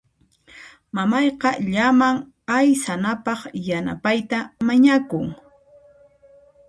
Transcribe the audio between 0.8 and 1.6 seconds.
Mamayqa